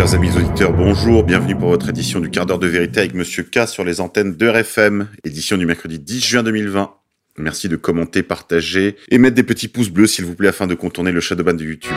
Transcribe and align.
Chers 0.00 0.14
amis 0.14 0.34
auditeurs, 0.34 0.72
bonjour, 0.72 1.24
bienvenue 1.24 1.54
pour 1.54 1.68
votre 1.68 1.90
édition 1.90 2.20
du 2.20 2.30
quart 2.30 2.46
d'heure 2.46 2.58
de 2.58 2.66
vérité 2.66 3.00
avec 3.00 3.12
Monsieur 3.12 3.42
K 3.42 3.68
sur 3.68 3.84
les 3.84 4.00
antennes 4.00 4.34
de 4.34 4.48
RFM, 4.48 5.08
édition 5.24 5.58
du 5.58 5.66
mercredi 5.66 5.98
10 5.98 6.24
juin 6.24 6.42
2020. 6.42 6.94
Merci 7.36 7.68
de 7.68 7.76
commenter, 7.76 8.22
partager 8.22 8.96
et 9.10 9.18
mettre 9.18 9.34
des 9.34 9.42
petits 9.42 9.68
pouces 9.68 9.90
bleus 9.90 10.06
s'il 10.06 10.24
vous 10.24 10.34
plaît 10.34 10.48
afin 10.48 10.66
de 10.66 10.74
contourner 10.74 11.12
le 11.12 11.20
shadowban 11.20 11.52
de 11.52 11.64
YouTube. 11.64 11.92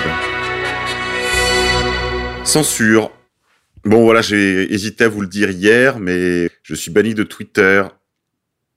Censure. 2.44 3.10
Bon 3.86 4.04
voilà, 4.04 4.22
j'ai 4.22 4.74
hésité 4.74 5.06
à 5.06 5.08
vous 5.08 5.22
le 5.22 5.28
dire 5.28 5.50
hier, 5.52 5.98
mais 5.98 6.50
je 6.62 6.76
suis 6.76 6.92
banni 6.92 7.14
de 7.14 7.24
Twitter. 7.24 7.84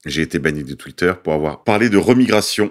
J'ai 0.04 0.22
été 0.22 0.38
banni 0.38 0.62
de 0.62 0.74
Twitter 0.74 1.12
pour 1.24 1.32
avoir 1.32 1.64
parlé 1.64 1.88
de 1.88 1.96
remigration 1.96 2.70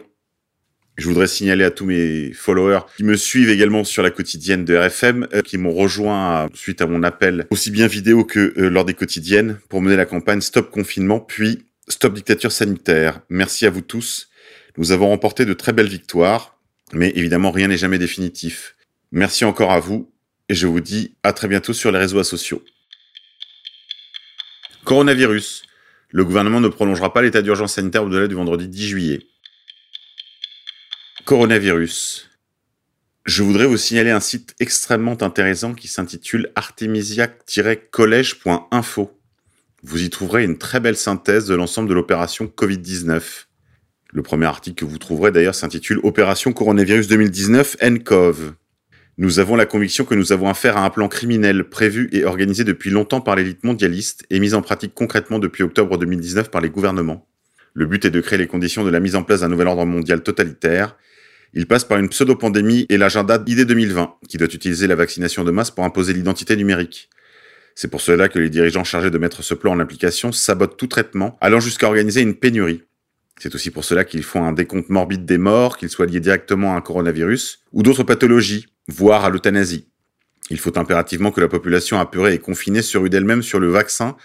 je 0.97 1.07
voudrais 1.07 1.27
signaler 1.27 1.65
à 1.65 1.71
tous 1.71 1.85
mes 1.85 2.31
followers 2.31 2.81
qui 2.95 3.03
me 3.03 3.15
suivent 3.15 3.49
également 3.49 3.83
sur 3.83 4.01
la 4.01 4.11
quotidienne 4.11 4.63
de 4.63 4.75
RFM, 4.75 5.27
euh, 5.33 5.41
qui 5.41 5.57
m'ont 5.57 5.73
rejoint 5.73 6.49
suite 6.53 6.81
à 6.81 6.87
mon 6.87 7.03
appel, 7.03 7.47
aussi 7.49 7.69
bien 7.69 7.87
vidéo 7.87 8.23
que 8.23 8.53
euh, 8.57 8.69
lors 8.69 8.85
des 8.85 8.93
quotidiennes, 8.93 9.59
pour 9.67 9.81
mener 9.81 9.97
la 9.97 10.05
campagne 10.05 10.41
Stop 10.41 10.71
confinement, 10.71 11.19
puis 11.19 11.65
Stop 11.87 12.13
dictature 12.13 12.51
sanitaire. 12.51 13.21
Merci 13.29 13.67
à 13.67 13.69
vous 13.69 13.81
tous. 13.81 14.29
Nous 14.77 14.91
avons 14.91 15.09
remporté 15.09 15.45
de 15.45 15.53
très 15.53 15.71
belles 15.71 15.87
victoires, 15.87 16.57
mais 16.93 17.11
évidemment 17.15 17.51
rien 17.51 17.67
n'est 17.67 17.77
jamais 17.77 17.99
définitif. 17.99 18.75
Merci 19.11 19.45
encore 19.45 19.71
à 19.71 19.79
vous, 19.79 20.11
et 20.49 20.55
je 20.55 20.65
vous 20.65 20.79
dis 20.79 21.15
à 21.23 21.31
très 21.31 21.47
bientôt 21.47 21.73
sur 21.73 21.91
les 21.91 21.99
réseaux 21.99 22.23
sociaux. 22.23 22.63
Coronavirus. 24.83 25.63
Le 26.09 26.23
gouvernement 26.23 26.61
ne 26.61 26.69
prolongera 26.69 27.11
pas 27.11 27.21
l'état 27.21 27.41
d'urgence 27.41 27.73
sanitaire 27.73 28.03
au-delà 28.03 28.27
du 28.27 28.35
vendredi 28.35 28.67
10 28.67 28.87
juillet. 28.87 29.19
Coronavirus. 31.25 32.29
Je 33.25 33.41
voudrais 33.41 33.65
vous 33.65 33.77
signaler 33.77 34.11
un 34.11 34.19
site 34.19 34.53
extrêmement 34.59 35.23
intéressant 35.23 35.73
qui 35.73 35.87
s'intitule 35.87 36.51
artemisiac-collège.info. 36.53 39.19
Vous 39.81 40.03
y 40.03 40.11
trouverez 40.11 40.43
une 40.43 40.59
très 40.59 40.79
belle 40.79 40.95
synthèse 40.95 41.47
de 41.47 41.55
l'ensemble 41.55 41.89
de 41.89 41.95
l'opération 41.95 42.45
Covid-19. 42.45 43.45
Le 44.13 44.21
premier 44.21 44.45
article 44.45 44.75
que 44.75 44.85
vous 44.85 44.99
trouverez 44.99 45.31
d'ailleurs 45.31 45.55
s'intitule 45.55 45.99
Opération 46.03 46.53
Coronavirus 46.53 47.07
2019 47.07 47.77
NCOV. 47.81 48.53
Nous 49.17 49.39
avons 49.39 49.55
la 49.55 49.65
conviction 49.65 50.05
que 50.05 50.13
nous 50.13 50.31
avons 50.31 50.47
affaire 50.47 50.77
à 50.77 50.85
un 50.85 50.91
plan 50.91 51.07
criminel 51.07 51.69
prévu 51.69 52.07
et 52.11 52.23
organisé 52.23 52.63
depuis 52.63 52.91
longtemps 52.91 53.21
par 53.21 53.35
l'élite 53.35 53.63
mondialiste 53.63 54.27
et 54.29 54.39
mis 54.39 54.53
en 54.53 54.61
pratique 54.61 54.93
concrètement 54.93 55.39
depuis 55.39 55.63
octobre 55.63 55.97
2019 55.97 56.51
par 56.51 56.61
les 56.61 56.69
gouvernements. 56.69 57.27
Le 57.73 57.87
but 57.87 58.05
est 58.05 58.11
de 58.11 58.21
créer 58.21 58.37
les 58.37 58.45
conditions 58.45 58.83
de 58.83 58.91
la 58.91 58.99
mise 58.99 59.15
en 59.15 59.23
place 59.23 59.39
d'un 59.39 59.49
nouvel 59.49 59.67
ordre 59.67 59.85
mondial 59.85 60.21
totalitaire 60.21 60.95
il 61.55 61.67
passe 61.67 61.85
par 61.85 61.97
une 61.97 62.09
pseudo-pandémie 62.09 62.85
et 62.89 62.97
l'agenda 62.97 63.41
ID 63.47 63.65
2020, 63.65 64.15
qui 64.27 64.37
doit 64.37 64.53
utiliser 64.53 64.87
la 64.87 64.95
vaccination 64.95 65.45
de 65.45 65.51
masse 65.51 65.71
pour 65.71 65.85
imposer 65.85 66.13
l'identité 66.13 66.57
numérique. 66.57 67.09
C'est 67.75 67.89
pour 67.89 68.01
cela 68.01 68.27
que 68.27 68.39
les 68.39 68.49
dirigeants 68.49 68.83
chargés 68.83 69.09
de 69.09 69.17
mettre 69.17 69.41
ce 69.41 69.53
plan 69.53 69.71
en 69.71 69.79
application 69.79 70.33
sabotent 70.33 70.77
tout 70.77 70.87
traitement, 70.87 71.37
allant 71.39 71.61
jusqu'à 71.61 71.87
organiser 71.87 72.21
une 72.21 72.35
pénurie. 72.35 72.83
C'est 73.39 73.55
aussi 73.55 73.71
pour 73.71 73.85
cela 73.85 74.03
qu'ils 74.03 74.23
font 74.23 74.43
un 74.43 74.51
décompte 74.51 74.89
morbide 74.89 75.25
des 75.25 75.37
morts, 75.37 75.77
qu'ils 75.77 75.89
soient 75.89 76.05
liés 76.05 76.19
directement 76.19 76.73
à 76.73 76.77
un 76.77 76.81
coronavirus 76.81 77.63
ou 77.71 77.83
d'autres 77.83 78.03
pathologies, 78.03 78.67
voire 78.87 79.25
à 79.25 79.29
l'euthanasie. 79.29 79.87
Il 80.49 80.59
faut 80.59 80.77
impérativement 80.77 81.31
que 81.31 81.41
la 81.41 81.47
population 81.47 81.99
apurée 81.99 82.33
et 82.33 82.39
confinée 82.39 82.81
se 82.81 82.97
rue 82.97 83.09
d'elle-même 83.09 83.41
sur 83.41 83.59
le 83.59 83.69
vaccin, 83.69 84.15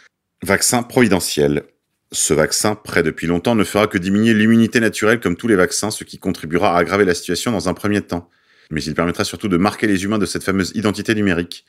vaccin 0.43 0.83
providentiel. 0.83 1.65
Ce 2.13 2.35
vaccin, 2.35 2.75
prêt 2.75 3.05
depuis 3.05 3.29
longtemps, 3.29 3.55
ne 3.55 3.63
fera 3.63 3.87
que 3.87 3.97
diminuer 3.97 4.35
l'immunité 4.35 4.81
naturelle 4.81 5.21
comme 5.21 5.37
tous 5.37 5.47
les 5.47 5.55
vaccins, 5.55 5.93
ce 5.93 6.03
qui 6.03 6.19
contribuera 6.19 6.75
à 6.75 6.79
aggraver 6.79 7.05
la 7.05 7.15
situation 7.15 7.53
dans 7.53 7.69
un 7.69 7.75
premier 7.75 8.01
temps. 8.01 8.29
Mais 8.73 8.83
il 8.83 8.95
permettra 8.95 9.23
surtout 9.25 9.47
de 9.47 9.57
marquer 9.57 9.87
les 9.87 10.03
humains 10.03 10.19
de 10.19 10.27
cette 10.27 10.43
fameuse 10.43 10.73
identité 10.75 11.15
numérique. 11.15 11.65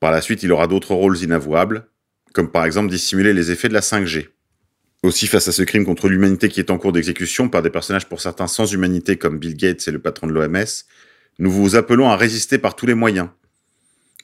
Par 0.00 0.10
la 0.10 0.20
suite, 0.20 0.42
il 0.42 0.50
aura 0.50 0.66
d'autres 0.66 0.94
rôles 0.94 1.18
inavouables, 1.18 1.86
comme 2.32 2.50
par 2.50 2.64
exemple 2.64 2.90
dissimuler 2.90 3.32
les 3.32 3.52
effets 3.52 3.68
de 3.68 3.74
la 3.74 3.82
5G. 3.82 4.30
Aussi, 5.04 5.28
face 5.28 5.46
à 5.46 5.52
ce 5.52 5.62
crime 5.62 5.84
contre 5.84 6.08
l'humanité 6.08 6.48
qui 6.48 6.58
est 6.58 6.72
en 6.72 6.78
cours 6.78 6.92
d'exécution 6.92 7.48
par 7.48 7.62
des 7.62 7.70
personnages 7.70 8.08
pour 8.08 8.20
certains 8.20 8.48
sans 8.48 8.72
humanité 8.72 9.16
comme 9.16 9.38
Bill 9.38 9.56
Gates 9.56 9.86
et 9.86 9.92
le 9.92 10.00
patron 10.00 10.26
de 10.26 10.32
l'OMS, 10.32 10.64
nous 11.38 11.50
vous 11.52 11.76
appelons 11.76 12.08
à 12.08 12.16
résister 12.16 12.58
par 12.58 12.74
tous 12.74 12.86
les 12.86 12.94
moyens. 12.94 13.28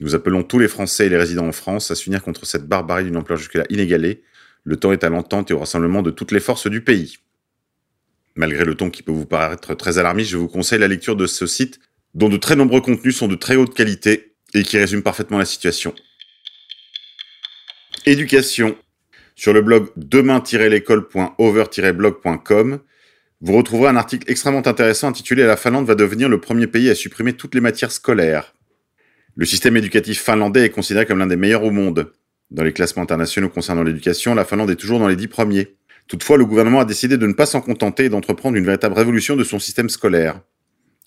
Nous 0.00 0.16
appelons 0.16 0.42
tous 0.42 0.58
les 0.58 0.68
Français 0.68 1.06
et 1.06 1.08
les 1.10 1.18
résidents 1.18 1.46
en 1.46 1.52
France 1.52 1.92
à 1.92 1.94
s'unir 1.94 2.22
contre 2.22 2.44
cette 2.44 2.66
barbarie 2.66 3.04
d'une 3.04 3.16
ampleur 3.16 3.38
jusque-là 3.38 3.64
inégalée 3.68 4.24
le 4.64 4.76
temps 4.76 4.92
est 4.92 5.04
à 5.04 5.08
l'entente 5.08 5.50
et 5.50 5.54
au 5.54 5.58
rassemblement 5.58 6.02
de 6.02 6.10
toutes 6.10 6.32
les 6.32 6.40
forces 6.40 6.68
du 6.68 6.82
pays. 6.82 7.16
Malgré 8.36 8.64
le 8.64 8.74
ton 8.74 8.90
qui 8.90 9.02
peut 9.02 9.12
vous 9.12 9.26
paraître 9.26 9.74
très 9.74 9.98
alarmiste, 9.98 10.30
je 10.30 10.36
vous 10.36 10.48
conseille 10.48 10.78
la 10.78 10.88
lecture 10.88 11.16
de 11.16 11.26
ce 11.26 11.46
site, 11.46 11.80
dont 12.14 12.28
de 12.28 12.36
très 12.36 12.56
nombreux 12.56 12.80
contenus 12.80 13.16
sont 13.16 13.28
de 13.28 13.34
très 13.34 13.56
haute 13.56 13.74
qualité 13.74 14.34
et 14.54 14.62
qui 14.62 14.78
résument 14.78 15.02
parfaitement 15.02 15.38
la 15.38 15.44
situation. 15.44 15.94
Éducation. 18.06 18.76
Sur 19.36 19.52
le 19.52 19.60
blog 19.62 19.88
demain-l'école.over-blog.com, 19.96 22.80
vous 23.42 23.56
retrouverez 23.56 23.88
un 23.88 23.96
article 23.96 24.30
extrêmement 24.30 24.66
intéressant 24.66 25.08
intitulé 25.08 25.44
La 25.44 25.56
Finlande 25.56 25.86
va 25.86 25.94
devenir 25.94 26.28
le 26.28 26.38
premier 26.40 26.66
pays 26.66 26.90
à 26.90 26.94
supprimer 26.94 27.32
toutes 27.32 27.54
les 27.54 27.62
matières 27.62 27.92
scolaires. 27.92 28.54
Le 29.36 29.46
système 29.46 29.76
éducatif 29.76 30.22
finlandais 30.22 30.66
est 30.66 30.70
considéré 30.70 31.06
comme 31.06 31.18
l'un 31.18 31.26
des 31.26 31.36
meilleurs 31.36 31.64
au 31.64 31.70
monde. 31.70 32.12
Dans 32.50 32.64
les 32.64 32.72
classements 32.72 33.02
internationaux 33.02 33.48
concernant 33.48 33.82
l'éducation, 33.84 34.34
la 34.34 34.44
Finlande 34.44 34.70
est 34.70 34.76
toujours 34.76 34.98
dans 34.98 35.08
les 35.08 35.16
dix 35.16 35.28
premiers. 35.28 35.76
Toutefois, 36.08 36.36
le 36.36 36.44
gouvernement 36.44 36.80
a 36.80 36.84
décidé 36.84 37.16
de 37.16 37.26
ne 37.26 37.32
pas 37.32 37.46
s'en 37.46 37.60
contenter 37.60 38.06
et 38.06 38.08
d'entreprendre 38.08 38.56
une 38.56 38.64
véritable 38.64 38.96
révolution 38.96 39.36
de 39.36 39.44
son 39.44 39.60
système 39.60 39.88
scolaire. 39.88 40.40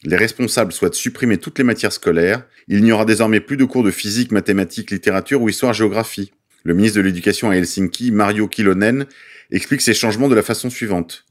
Les 0.06 0.16
responsables 0.16 0.72
souhaitent 0.72 0.94
supprimer 0.94 1.38
toutes 1.38 1.58
les 1.58 1.66
matières 1.66 1.92
scolaires. 1.92 2.46
Il 2.70 2.84
n'y 2.84 2.92
aura 2.94 3.04
désormais 3.04 3.42
plus 3.42 3.58
de 3.58 3.66
cours 3.66 3.84
de 3.84 3.92
physique, 3.92 4.32
mathématiques, 4.32 4.92
littérature 4.92 5.42
ou 5.42 5.50
histoire-géographie. 5.50 6.32
Le 6.64 6.74
ministre 6.74 6.98
de 6.98 7.04
l'Éducation 7.04 7.50
à 7.50 7.56
Helsinki, 7.56 8.12
Mario 8.12 8.48
Kilonen, 8.48 9.06
explique 9.52 9.82
ces 9.82 9.94
changements 9.94 10.30
de 10.30 10.36
la 10.36 10.44
façon 10.44 10.70
suivante. 10.70 11.26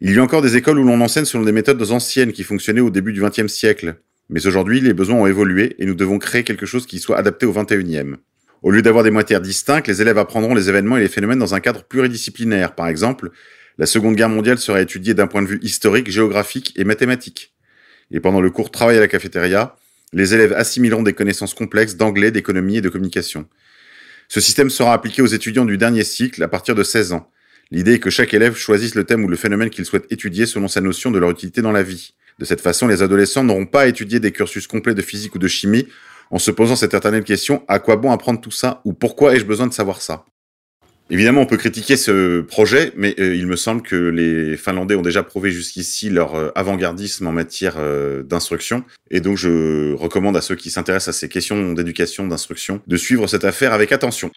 Il 0.00 0.14
y 0.14 0.18
a 0.18 0.22
encore 0.22 0.42
des 0.42 0.56
écoles 0.56 0.78
où 0.78 0.84
l'on 0.84 1.00
enseigne 1.00 1.24
selon 1.24 1.44
des 1.44 1.52
méthodes 1.52 1.82
anciennes 1.90 2.32
qui 2.32 2.44
fonctionnaient 2.44 2.80
au 2.80 2.90
début 2.90 3.12
du 3.12 3.20
XXe 3.20 3.52
siècle. 3.52 3.96
Mais 4.28 4.46
aujourd'hui, 4.46 4.80
les 4.80 4.94
besoins 4.94 5.16
ont 5.16 5.26
évolué 5.26 5.74
et 5.78 5.86
nous 5.86 5.94
devons 5.94 6.18
créer 6.18 6.44
quelque 6.44 6.66
chose 6.66 6.86
qui 6.86 7.00
soit 7.00 7.18
adapté 7.18 7.46
au 7.46 7.52
XXIe. 7.52 8.16
Au 8.62 8.70
lieu 8.70 8.82
d'avoir 8.82 9.04
des 9.04 9.10
matières 9.10 9.40
distinctes, 9.40 9.86
les 9.86 10.02
élèves 10.02 10.18
apprendront 10.18 10.54
les 10.54 10.68
événements 10.68 10.98
et 10.98 11.00
les 11.00 11.08
phénomènes 11.08 11.38
dans 11.38 11.54
un 11.54 11.60
cadre 11.60 11.82
pluridisciplinaire. 11.82 12.74
Par 12.74 12.88
exemple, 12.88 13.30
la 13.78 13.86
Seconde 13.86 14.16
Guerre 14.16 14.28
mondiale 14.28 14.58
sera 14.58 14.82
étudiée 14.82 15.14
d'un 15.14 15.26
point 15.26 15.40
de 15.40 15.46
vue 15.46 15.60
historique, 15.62 16.10
géographique 16.10 16.74
et 16.76 16.84
mathématique. 16.84 17.54
Et 18.10 18.20
pendant 18.20 18.42
le 18.42 18.50
cours 18.50 18.70
Travail 18.70 18.98
à 18.98 19.00
la 19.00 19.08
cafétéria, 19.08 19.76
les 20.12 20.34
élèves 20.34 20.52
assimileront 20.52 21.02
des 21.02 21.14
connaissances 21.14 21.54
complexes 21.54 21.96
d'anglais, 21.96 22.30
d'économie 22.30 22.76
et 22.76 22.80
de 22.82 22.90
communication. 22.90 23.48
Ce 24.28 24.40
système 24.40 24.68
sera 24.68 24.92
appliqué 24.92 25.22
aux 25.22 25.26
étudiants 25.26 25.64
du 25.64 25.78
dernier 25.78 26.04
cycle 26.04 26.42
à 26.42 26.48
partir 26.48 26.74
de 26.74 26.82
16 26.82 27.12
ans. 27.12 27.30
L'idée 27.70 27.94
est 27.94 27.98
que 27.98 28.10
chaque 28.10 28.34
élève 28.34 28.56
choisisse 28.56 28.94
le 28.94 29.04
thème 29.04 29.24
ou 29.24 29.28
le 29.28 29.36
phénomène 29.36 29.70
qu'il 29.70 29.86
souhaite 29.86 30.06
étudier 30.10 30.44
selon 30.44 30.68
sa 30.68 30.80
notion 30.80 31.10
de 31.10 31.18
leur 31.18 31.30
utilité 31.30 31.62
dans 31.62 31.72
la 31.72 31.82
vie. 31.82 32.14
De 32.38 32.44
cette 32.44 32.60
façon, 32.60 32.88
les 32.88 33.02
adolescents 33.02 33.44
n'auront 33.44 33.66
pas 33.66 33.82
à 33.82 33.86
étudier 33.86 34.20
des 34.20 34.32
cursus 34.32 34.66
complets 34.66 34.94
de 34.94 35.02
physique 35.02 35.34
ou 35.34 35.38
de 35.38 35.48
chimie 35.48 35.88
en 36.30 36.38
se 36.38 36.50
posant 36.50 36.76
cette 36.76 36.94
éternelle 36.94 37.24
question, 37.24 37.64
à 37.68 37.78
quoi 37.78 37.96
bon 37.96 38.12
apprendre 38.12 38.40
tout 38.40 38.50
ça 38.50 38.80
ou 38.84 38.92
pourquoi 38.92 39.34
ai-je 39.34 39.44
besoin 39.44 39.66
de 39.66 39.72
savoir 39.72 40.00
ça? 40.00 40.24
Évidemment, 41.12 41.40
on 41.40 41.46
peut 41.46 41.56
critiquer 41.56 41.96
ce 41.96 42.40
projet, 42.40 42.92
mais 42.96 43.16
euh, 43.18 43.34
il 43.34 43.48
me 43.48 43.56
semble 43.56 43.82
que 43.82 43.96
les 43.96 44.56
Finlandais 44.56 44.94
ont 44.94 45.02
déjà 45.02 45.24
prouvé 45.24 45.50
jusqu'ici 45.50 46.08
leur 46.08 46.36
euh, 46.36 46.52
avant-gardisme 46.54 47.26
en 47.26 47.32
matière 47.32 47.74
euh, 47.78 48.22
d'instruction. 48.22 48.84
Et 49.10 49.20
donc, 49.20 49.36
je 49.36 49.92
recommande 49.94 50.36
à 50.36 50.40
ceux 50.40 50.54
qui 50.54 50.70
s'intéressent 50.70 51.16
à 51.16 51.18
ces 51.18 51.28
questions 51.28 51.72
d'éducation, 51.72 52.28
d'instruction, 52.28 52.80
de 52.86 52.96
suivre 52.96 53.26
cette 53.26 53.44
affaire 53.44 53.72
avec 53.72 53.90
attention. 53.90 54.30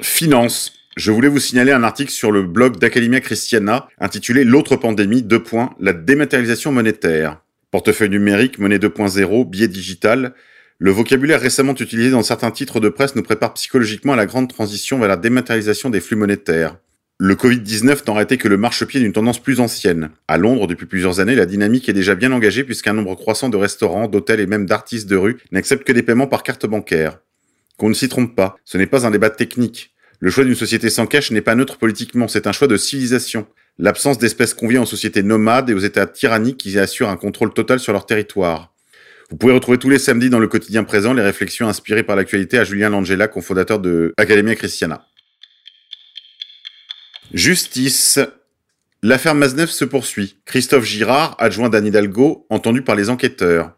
Finance. 0.00 0.72
Je 0.96 1.10
voulais 1.10 1.28
vous 1.28 1.38
signaler 1.38 1.72
un 1.72 1.84
article 1.84 2.10
sur 2.10 2.32
le 2.32 2.42
blog 2.42 2.78
d'Academia 2.78 3.20
Christiana 3.20 3.88
intitulé 3.98 4.44
L'autre 4.44 4.76
pandémie, 4.76 5.22
deux 5.22 5.42
points, 5.42 5.74
la 5.80 5.92
dématérialisation 5.92 6.72
monétaire. 6.72 7.41
Portefeuille 7.72 8.10
numérique, 8.10 8.58
monnaie 8.58 8.76
2.0, 8.76 9.48
biais 9.48 9.66
digital. 9.66 10.34
Le 10.78 10.90
vocabulaire 10.90 11.40
récemment 11.40 11.74
utilisé 11.74 12.10
dans 12.10 12.22
certains 12.22 12.50
titres 12.50 12.80
de 12.80 12.90
presse 12.90 13.16
nous 13.16 13.22
prépare 13.22 13.54
psychologiquement 13.54 14.12
à 14.12 14.16
la 14.16 14.26
grande 14.26 14.52
transition 14.52 14.98
vers 14.98 15.08
la 15.08 15.16
dématérialisation 15.16 15.88
des 15.88 16.00
flux 16.00 16.16
monétaires. 16.16 16.76
Le 17.18 17.34
Covid-19 17.34 18.06
n'aurait 18.06 18.24
été 18.24 18.36
que 18.36 18.48
le 18.48 18.58
marchepied 18.58 19.00
d'une 19.00 19.14
tendance 19.14 19.42
plus 19.42 19.58
ancienne. 19.58 20.10
À 20.28 20.36
Londres, 20.36 20.66
depuis 20.66 20.84
plusieurs 20.84 21.20
années, 21.20 21.34
la 21.34 21.46
dynamique 21.46 21.88
est 21.88 21.94
déjà 21.94 22.14
bien 22.14 22.30
engagée 22.32 22.62
puisqu'un 22.62 22.92
nombre 22.92 23.14
croissant 23.14 23.48
de 23.48 23.56
restaurants, 23.56 24.06
d'hôtels 24.06 24.40
et 24.40 24.46
même 24.46 24.66
d'artistes 24.66 25.08
de 25.08 25.16
rue 25.16 25.38
n'acceptent 25.50 25.84
que 25.84 25.92
des 25.92 26.02
paiements 26.02 26.26
par 26.26 26.42
carte 26.42 26.66
bancaire. 26.66 27.20
Qu'on 27.78 27.88
ne 27.88 27.94
s'y 27.94 28.10
trompe 28.10 28.36
pas, 28.36 28.56
ce 28.66 28.76
n'est 28.76 28.86
pas 28.86 29.06
un 29.06 29.10
débat 29.10 29.30
technique. 29.30 29.94
Le 30.20 30.28
choix 30.30 30.44
d'une 30.44 30.54
société 30.54 30.90
sans 30.90 31.06
cash 31.06 31.30
n'est 31.30 31.40
pas 31.40 31.54
neutre 31.54 31.78
politiquement, 31.78 32.28
c'est 32.28 32.46
un 32.46 32.52
choix 32.52 32.68
de 32.68 32.76
civilisation. 32.76 33.46
L'absence 33.78 34.18
d'espèces 34.18 34.54
convient 34.54 34.82
aux 34.82 34.86
sociétés 34.86 35.22
nomades 35.22 35.70
et 35.70 35.74
aux 35.74 35.78
États 35.78 36.06
tyranniques 36.06 36.58
qui 36.58 36.78
assurent 36.78 37.08
un 37.08 37.16
contrôle 37.16 37.52
total 37.52 37.80
sur 37.80 37.92
leur 37.92 38.06
territoire. 38.06 38.72
Vous 39.30 39.36
pouvez 39.36 39.54
retrouver 39.54 39.78
tous 39.78 39.88
les 39.88 39.98
samedis 39.98 40.28
dans 40.28 40.38
le 40.38 40.46
quotidien 40.46 40.84
présent 40.84 41.14
les 41.14 41.22
réflexions 41.22 41.66
inspirées 41.66 42.02
par 42.02 42.16
l'actualité 42.16 42.58
à 42.58 42.64
Julien 42.64 42.90
Langella, 42.90 43.28
cofondateur 43.28 43.78
de 43.78 44.12
Academia 44.18 44.54
Christiana. 44.54 45.06
Justice. 47.32 48.20
L'affaire 49.02 49.34
Maznev 49.34 49.68
se 49.68 49.84
poursuit. 49.84 50.36
Christophe 50.44 50.84
Girard, 50.84 51.34
adjoint 51.38 51.70
d'Anne 51.70 51.86
Hidalgo, 51.86 52.46
entendu 52.50 52.82
par 52.82 52.94
les 52.94 53.08
enquêteurs. 53.08 53.72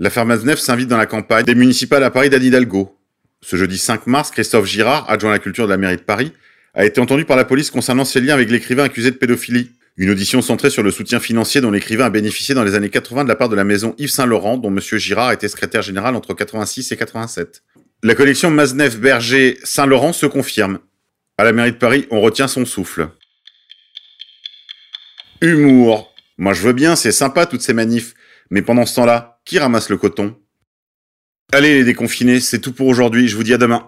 L'affaire 0.00 0.26
Maznev 0.26 0.56
s'invite 0.56 0.88
dans 0.88 0.96
la 0.96 1.06
campagne 1.06 1.44
des 1.44 1.54
municipales 1.54 2.02
à 2.02 2.10
Paris 2.10 2.28
d'Anne 2.28 2.42
Hidalgo. 2.42 2.98
Ce 3.40 3.56
jeudi 3.56 3.78
5 3.78 4.06
mars, 4.08 4.30
Christophe 4.30 4.66
Girard, 4.66 5.08
adjoint 5.08 5.30
à 5.30 5.34
la 5.34 5.38
culture 5.38 5.66
de 5.66 5.70
la 5.70 5.76
mairie 5.76 5.96
de 5.96 6.02
Paris, 6.02 6.32
a 6.74 6.84
été 6.84 7.00
entendu 7.00 7.24
par 7.24 7.36
la 7.36 7.44
police 7.44 7.70
concernant 7.70 8.04
ses 8.04 8.20
liens 8.20 8.34
avec 8.34 8.50
l'écrivain 8.50 8.84
accusé 8.84 9.10
de 9.10 9.16
pédophilie. 9.16 9.70
Une 9.96 10.10
audition 10.10 10.42
centrée 10.42 10.70
sur 10.70 10.84
le 10.84 10.92
soutien 10.92 11.18
financier 11.18 11.60
dont 11.60 11.72
l'écrivain 11.72 12.04
a 12.04 12.10
bénéficié 12.10 12.54
dans 12.54 12.62
les 12.62 12.74
années 12.74 12.88
80 12.88 13.24
de 13.24 13.28
la 13.28 13.34
part 13.34 13.48
de 13.48 13.56
la 13.56 13.64
maison 13.64 13.96
Yves 13.98 14.10
Saint-Laurent, 14.10 14.56
dont 14.56 14.70
M. 14.70 14.80
Girard 14.80 15.32
était 15.32 15.48
secrétaire 15.48 15.82
général 15.82 16.14
entre 16.14 16.34
86 16.34 16.92
et 16.92 16.96
87. 16.96 17.64
La 18.04 18.14
collection 18.14 18.50
Maznev-Berger-Saint-Laurent 18.52 20.12
se 20.12 20.26
confirme. 20.26 20.78
À 21.36 21.42
la 21.42 21.52
mairie 21.52 21.72
de 21.72 21.76
Paris, 21.76 22.06
on 22.12 22.20
retient 22.20 22.46
son 22.46 22.64
souffle. 22.64 23.08
Humour. 25.40 26.14
Moi 26.36 26.54
je 26.54 26.62
veux 26.62 26.72
bien, 26.72 26.94
c'est 26.94 27.10
sympa 27.10 27.46
toutes 27.46 27.62
ces 27.62 27.74
manifs. 27.74 28.14
Mais 28.50 28.62
pendant 28.62 28.86
ce 28.86 28.94
temps-là, 28.94 29.40
qui 29.44 29.58
ramasse 29.58 29.88
le 29.88 29.96
coton? 29.96 30.36
Allez 31.52 31.74
les 31.74 31.84
déconfinés, 31.84 32.38
c'est 32.38 32.60
tout 32.60 32.72
pour 32.72 32.86
aujourd'hui, 32.86 33.26
je 33.26 33.34
vous 33.34 33.42
dis 33.42 33.54
à 33.54 33.58
demain. 33.58 33.86